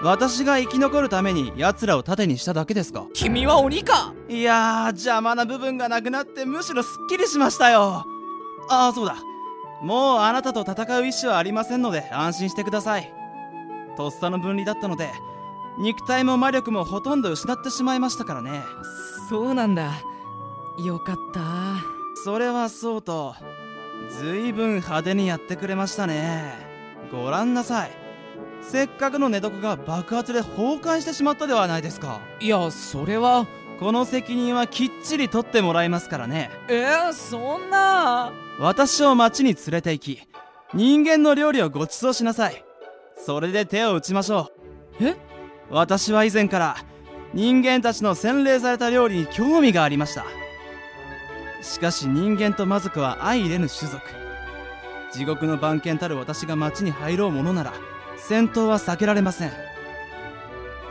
[0.00, 3.06] 私が生き残るために奴らを盾にしただけですか？
[3.12, 4.14] 君は鬼か？
[4.28, 8.04] いやー邪魔な部分がなくなってむしろすっきりしましたよ。
[8.68, 9.16] ああそうだ。
[9.82, 13.12] もうあなたと戦う意思はありませんので安心してください。
[13.96, 15.10] とっさの分離だったので
[15.80, 18.62] 肉体も魔力もほとんど失ってしまいましたからね。
[19.28, 19.90] そうなんだ。
[20.78, 23.34] よかったそれはそうと
[24.10, 26.54] ずいぶん派手にやってくれましたね。
[27.12, 27.90] ご覧なさい。
[28.62, 32.20] せっかくの寝床が爆発で崩壊してしまったではないですか。
[32.40, 33.46] いやそれは。
[33.78, 36.50] この責任はきっちり取ってもらいますからね。
[36.68, 38.32] えー、そんな。
[38.58, 40.28] 私を町に連れて行き
[40.74, 42.64] 人間の料理をご馳走しなさい。
[43.16, 44.50] それで手を打ちましょ
[45.00, 45.04] う。
[45.06, 45.16] え？
[45.70, 46.76] 私は以前から
[47.32, 50.24] 人間たちの洗礼された料理に興味がありました
[51.62, 54.02] しかし人間と魔族は相入れぬ種族。
[55.12, 57.72] 地獄の番犬たる私が町に入ろうものなら
[58.16, 59.52] 戦闘は避けられません。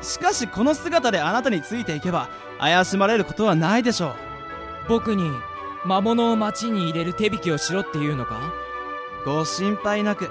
[0.01, 2.29] しかしこの姿であなたについていけば
[2.59, 4.15] 怪しまれることはないでしょう。
[4.87, 5.29] 僕に
[5.85, 8.39] 魔物を町に入れる手引きをしろっていうのか？
[9.25, 10.29] ご心配なく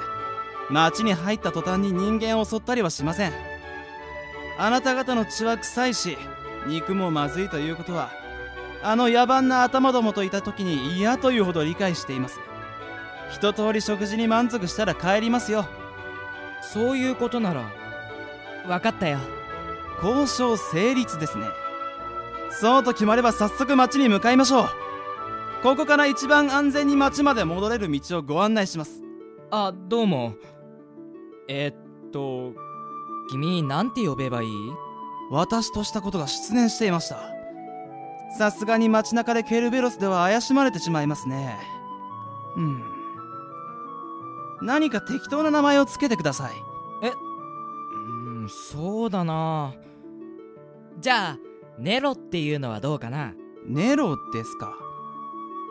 [0.70, 3.32] 町に入った途端に人間を襲ったりはしません。
[4.58, 6.18] あなた方の血は臭いし
[6.66, 8.10] 肉もまずいということは
[8.82, 12.38] あの野蛮な頭どもといた時に嫌というほど理解しています。
[13.30, 15.66] 一通り食事に満足したら帰りますよ。
[16.62, 17.70] そういうことなら
[18.66, 19.18] 分かったよ。
[20.02, 21.46] 交渉成立ですね。
[22.50, 24.68] そうと決まれば早速町に向かいましょう。
[25.62, 29.02] ここから一番安全に町まで戻れる道をご案内します。
[29.50, 30.34] あどうも。
[31.48, 32.54] えーっと
[33.30, 34.48] 君なんて呼べばいい？
[35.30, 37.37] 私としたことが失念していました
[38.36, 41.56] さすがに街中でケルベロスでは怪しまれてしまいますね。
[42.56, 42.82] うん。
[44.60, 46.52] 何か適当な名前をつけてください。
[47.02, 49.72] うーんそうだな。
[50.98, 51.38] じゃあ
[51.78, 53.34] ネロっていうのはどうかな？
[53.66, 54.74] ネロですか。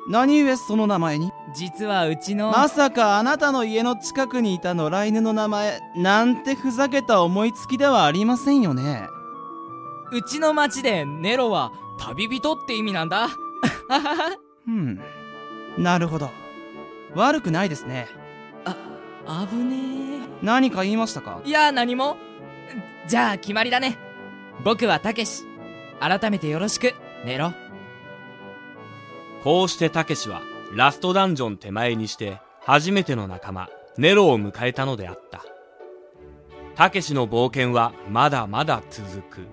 [0.10, 1.32] 何故その名前に？
[1.54, 9.10] 実はうちのまさかあなたの家の近くにいた野良犬の名前なんてふざけた思いつきではありませんよね
[10.12, 13.28] うちの町でネロは旅人って意味なんだ。
[14.68, 15.02] うん。
[15.78, 16.30] なるほど。
[17.16, 18.08] 悪くないですね。
[19.50, 21.42] 危ね何か言いましたか？
[21.46, 22.18] えいや何も。
[23.08, 23.98] じゃあ決まりだね。
[24.64, 25.44] 僕はたけし
[26.00, 26.94] 改めてよろしく。
[27.26, 27.52] ネロ。
[29.44, 30.42] こうしてたけしは
[30.74, 35.44] ラストダンジョン手前にして初めての仲間ネロを迎えたのであった。
[36.76, 39.48] たけしの冒険はまだまだ続く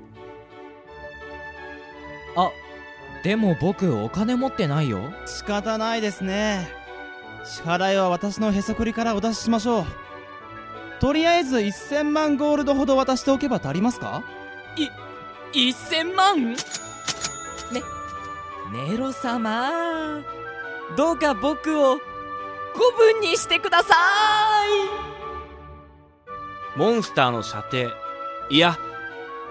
[3.24, 5.00] でも僕お金持ってないよ。
[5.24, 6.68] 仕方ないですね。
[7.42, 9.84] 支払いは私のへそくりからお出ししましょう。
[11.00, 14.22] とりあえず1000万ゴールドほど渡しておけば足りますか
[15.54, 16.52] ？1000万？
[16.52, 16.56] ね
[18.72, 20.20] ネロ様。
[20.94, 22.00] どうか僕を子
[22.96, 23.94] 分にしてくださ
[26.76, 27.88] モンスターの射程。
[28.50, 28.76] いや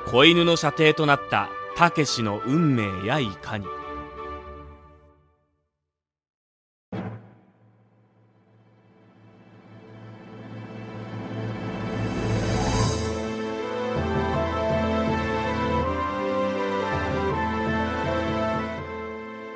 [0.06, 3.66] 子犬の射程となったたけしの運命やいかに。
[3.66, 3.70] い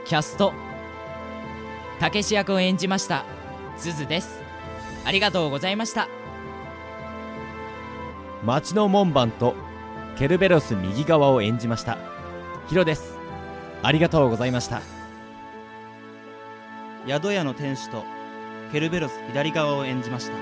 [0.06, 0.54] キャスト
[2.00, 3.26] たけし役を演じました
[3.78, 4.42] ズズです。
[5.06, 6.08] ありがとうございました。
[8.44, 9.56] 町の門番と
[10.18, 11.96] ケルベロス右側を演じました。
[12.70, 13.16] ヒロです。
[13.84, 14.82] ありがとうございました。
[17.08, 18.04] 宿屋の店主と
[18.72, 20.34] ケルベロス左側を演じました。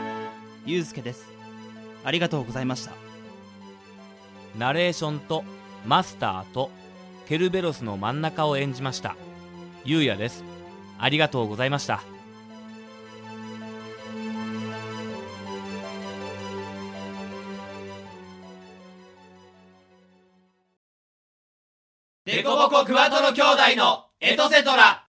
[0.65, 1.27] ユウスケです。
[2.05, 2.93] ありがとうございました。
[4.57, 5.43] ナレーションと
[5.85, 6.71] マスターと
[7.27, 9.17] ケルベロスの真ん中を演じました。
[9.83, 10.45] ゆうやです。
[10.97, 12.01] ありがとうございました
[22.43, 25.07] ボコクワトロ兄弟のエトセトラ。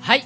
[0.00, 0.24] はい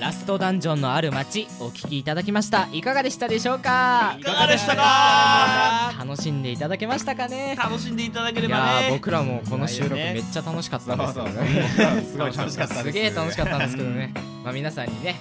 [0.00, 2.68] ラストダンジョンのある街お聞きいただきました。
[2.72, 4.16] いかがでしたでしょうか？
[4.20, 5.92] いかがでしたか？
[5.98, 7.56] 楽しんでいただけましたかね？
[7.56, 8.82] 楽しんでいただけれいばね。
[8.84, 14.12] やー僕らもこの収録めっちゃ楽しかったんですけどねすごい楽しかったですすげえ楽しかったんですけどね。
[14.44, 15.16] まあ皆さんにね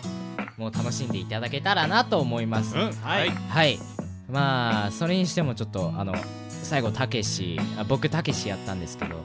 [0.58, 2.92] もう楽しんでいただけたらなと思います、は
[3.26, 3.30] い。
[3.30, 3.80] はい。
[4.30, 6.14] まあそれにしてもちょっとあの
[6.64, 9.16] 最後たけしあ僕たけしやったんですけど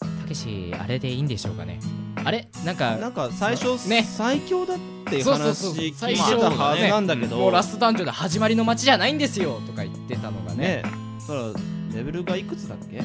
[0.00, 1.78] たけしあれでいいんでしょうかね。
[2.24, 2.48] あれ？
[2.64, 4.02] なんかなんか最初、ね。
[4.02, 4.78] 最強だっ
[5.08, 10.82] て話聞いて最初たはずなんだけど、もうラストダンジョンで始まりの街じゃないんですよとか言ってたのがね。
[10.82, 10.82] ね
[11.20, 11.64] そしたら
[11.98, 13.02] レベルがいくつだっけ？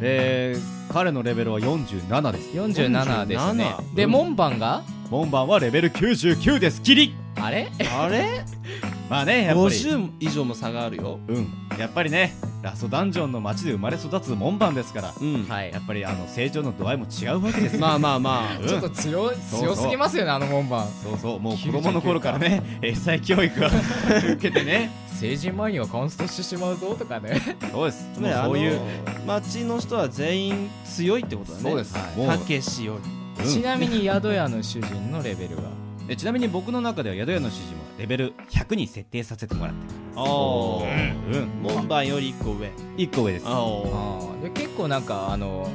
[0.00, 0.56] で
[0.90, 3.64] 彼のレベルは47です47ですね。
[3.64, 4.82] 47で門番が？
[5.10, 7.14] 門番はレベル99ですキリ。
[7.36, 7.70] あれ？
[7.94, 8.44] あれ？
[9.12, 9.76] まあねやっぱり。
[9.76, 11.18] 50以上も差があるよ。
[11.28, 11.52] うん。
[11.78, 15.44] やっぱりねラストダンジョンの街で生まれ育つ門番ですからうん。
[15.44, 15.70] はい。
[15.70, 17.80] やっぱりあの成長の度合いも違うわけですよ。
[17.82, 18.66] まあまあまあうん。
[18.66, 20.88] ちょっと強そう強すぎますよねあの門番。
[20.88, 21.40] そうそう。
[21.40, 24.90] もう子供の頃からね 英才教育を受けてね。
[25.20, 27.38] 成人前にはカンストしてしまうぞとかね。
[27.70, 28.08] そうです。
[28.18, 28.80] うそういう
[29.26, 31.64] 町の人は全員強いってことだね。
[31.64, 31.98] そうです。
[31.98, 32.18] はい。
[32.18, 32.28] もう。
[32.28, 32.98] たけしよ
[33.38, 33.44] り。
[33.44, 33.52] うん。
[33.52, 35.81] ちなみに宿屋の主人のレベルは？
[36.08, 39.80] でちなみに僕の中では宿屋の主人はレベル100に設定させてもらって
[40.16, 41.62] ああるうん。
[41.62, 42.70] 門番より1個上。
[42.96, 43.46] 1個上です。
[43.46, 44.42] ああー。
[44.42, 45.68] で結構なんかあの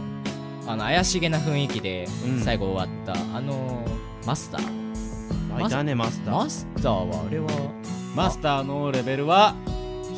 [0.67, 2.39] あの怪しげな雰囲気でうん。
[2.41, 3.83] 最後終わった、あの
[4.25, 5.57] マスター。
[5.57, 6.33] あいたねマスター。
[6.35, 7.47] マスターはあれは？
[8.15, 9.55] マスターのレベルは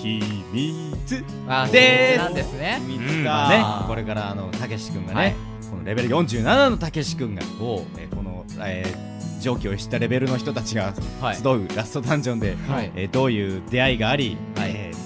[0.02, 1.24] 秘密。
[1.48, 2.82] あでーすなんですね。
[2.82, 3.24] うん。
[3.24, 3.50] まあ
[3.84, 3.88] ね。
[3.88, 5.36] これからあのたけし君がね、はい。
[5.70, 11.36] このレベル47のたけし君がおえーこの、えー上記を知ったレベルの人たちがはい。
[11.38, 12.92] 集うラストダンジョンで、はい。
[12.96, 14.72] えーどういう出会いがあり、はい。
[14.72, 15.00] えー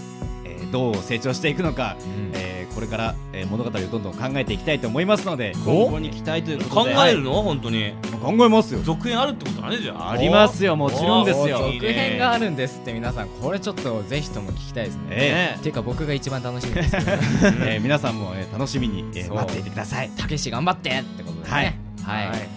[0.45, 2.31] えーどう成長していくのか、うん。
[2.33, 7.33] えーこれから、えー物語をどんどん考えていきたいと思いますので今後に期待ということ考でえるの？
[7.43, 7.93] 本当に。
[8.23, 8.81] 考えますよ。
[8.83, 10.11] 続編あるってことだねじゃあ。
[10.11, 10.75] ありますよ。
[10.77, 11.57] もちろんですよ。
[11.59, 15.07] 続編があるんですって皆さんこれちょっとぜひとも聞きたいですね。
[15.11, 15.57] え。
[15.61, 16.91] ていうか僕が一番楽しみです。
[16.91, 20.09] けどーえー皆さんも、えー楽しみに、えー待っていてください。
[20.17, 21.49] たけし頑張ってってことでね。
[21.51, 21.65] はい。
[22.03, 22.49] はい、はい。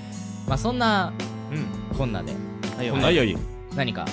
[0.48, 1.35] まあそんなうん
[1.96, 2.32] こんなで。
[2.76, 3.18] はいこんなはい。
[3.18, 3.36] はい
[3.74, 4.06] 何か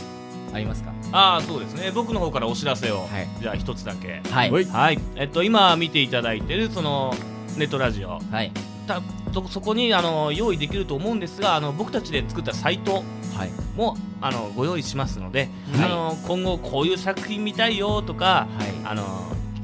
[0.54, 0.92] ありますか？
[1.12, 1.92] ああそうですね。
[1.94, 3.28] 僕の方からお知らせを、はい。
[3.42, 4.22] じゃあ一つだけ。
[4.30, 4.52] はい。
[4.52, 4.66] はい。
[4.66, 5.00] はい。
[5.16, 7.14] えっと今見ていただいてるその
[7.58, 8.20] ネットラジオ。
[8.20, 8.52] はい。
[8.88, 9.02] た
[9.34, 13.04] そそこにあの用意できると思うんですがあの僕たちで作ったサイト
[13.36, 13.52] はい。
[13.76, 15.86] もあのご用意しますので、はい。
[15.86, 18.86] あの今後こういう作品見たいよとかはい。
[18.86, 19.04] あの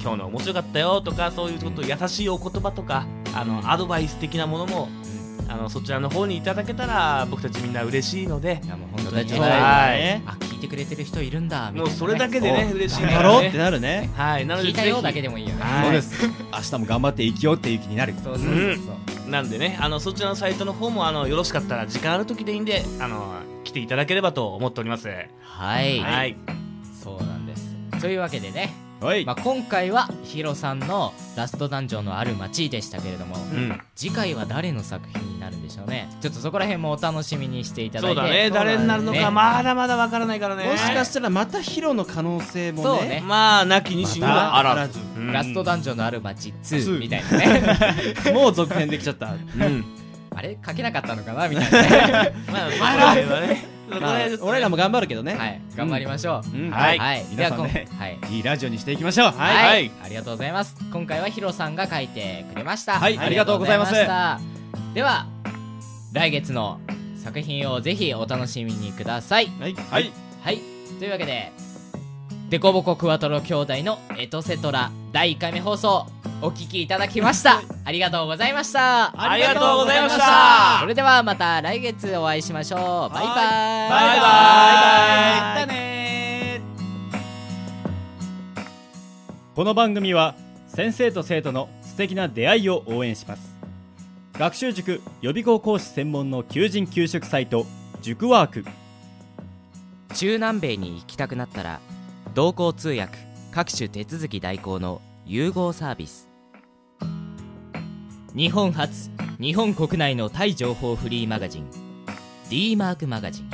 [0.02, 3.06] 今日の面白かったよとかそういうこと優しいお言葉とか
[3.36, 3.70] あの、うん。
[3.70, 4.88] アドバイス的なものも、
[5.50, 8.62] あのそちらの方にいただけたら僕たちみんな嬉しいので。
[8.64, 9.40] いやもう本当にね。
[9.40, 9.48] は
[9.96, 10.22] い。
[10.26, 14.10] あ聞いてくれてる人いるんだみたいな、ね、もうそれだけでね嬉しいから頑張ろうってねなるね。
[14.16, 14.46] はい。
[14.46, 15.62] なので聞いたよだけでもいいよね。
[15.62, 16.28] はいそうです。
[16.52, 18.14] 明日も頑張って生きようっていう気になる。
[18.24, 25.08] そうそうそうそう、なんでねあのそちらのサイトの方もあのよろしかったら時間ある時でいいんであの来ていただければと思っております。
[25.42, 26.38] はい、はい。
[27.04, 27.76] そうなんです。
[28.02, 33.82] というわけでね、はい、まあ、今回はヒロさんのラストダンジョンのある街でしたけれども、うん。
[33.96, 36.08] 次回は誰の作品になるんでしょうね。
[36.22, 38.22] ちょっとそこら辺もお楽しみにしていただいうて。
[38.22, 38.50] そだね。
[38.52, 40.66] 誰になるのかねまだまだわからないからね。
[40.66, 42.84] もしかしたらまたヒロの可能性もね。
[42.84, 43.24] そうね。
[43.26, 45.32] まあなきにしにはあらず、うん。
[45.32, 48.14] ラストダンジョンのある街2 2みたいなね。
[48.34, 49.28] もう続編できちゃった。
[49.28, 49.86] うん。
[50.36, 50.58] あれ？
[50.66, 51.50] 書けなかったのかな？
[51.50, 52.34] みたいなね。
[52.52, 53.80] まあ そこら辺はね。
[53.90, 55.34] まあ俺らも頑張るけどね。
[55.34, 55.62] はい。
[55.76, 56.70] 頑張りましょう、うん。
[56.70, 57.00] はい。
[57.00, 57.26] はい。
[57.32, 58.20] 皆さんねではい。
[58.30, 59.32] いいラジオにしていきましょう。
[59.32, 59.92] はい、はい。
[60.04, 60.76] ありがとうございます。
[60.92, 63.00] 今回はヒロさんが書いてくれました。
[63.00, 63.18] はい。
[63.18, 64.59] ありがとうございます
[65.00, 65.28] では
[66.12, 66.82] 来月の
[67.24, 69.48] 作品をぜひお楽しみにください。
[69.58, 69.74] はい。
[69.74, 70.12] はい。
[70.42, 70.60] はい。
[71.00, 71.54] というわけで
[72.50, 76.06] デコボコクワトロ兄弟のエトセトラ第1回目放送
[76.42, 77.62] お聞きいただきました。
[77.86, 79.18] ありがとうございました。
[79.18, 80.80] ありがとうございました。
[80.82, 83.14] それではまた来月お会いしましょう。
[83.14, 83.36] バイバイ。
[83.90, 84.20] バイバイ。
[84.20, 86.62] またね
[89.56, 90.36] この番組は
[90.68, 93.49] 先生と生徒の素敵な出会いを応援します
[94.40, 97.66] 学習塾予備校講師専門の求人・給食サイト
[98.02, 98.64] 塾ワーク。
[100.16, 101.82] 中南米に行きたくなったら
[102.36, 103.18] 同行通訳
[103.52, 106.30] 各種手続き代行の融合サービス。
[108.34, 109.12] 日本初
[109.42, 111.70] 日本国内のタイ情報フリーマガジン
[112.50, 113.50] d マークマガジン。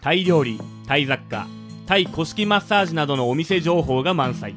[0.00, 0.58] タイ料理
[0.88, 1.46] タイ雑貨
[1.86, 4.56] タイ古式マッサージなどのお店情報が満載。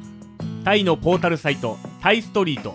[0.64, 2.74] タイのポータルサイトタイストリート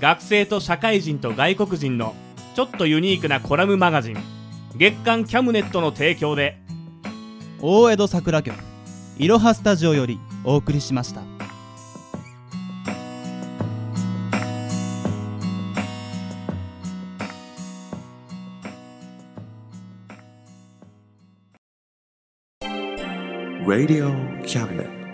[0.00, 2.14] 学生と社会人と外国人の
[2.54, 4.16] ちょっとユニークなコラムマガジン
[4.76, 6.58] 月刊キャムネットの提供で
[7.60, 8.56] 大江戸桜局
[9.18, 11.22] いろはスタジオよりお送りしました
[23.66, 25.05] Radio Cabinet.